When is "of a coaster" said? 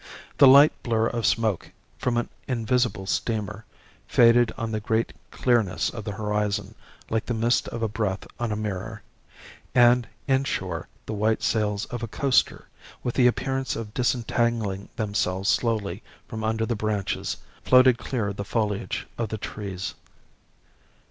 11.93-12.67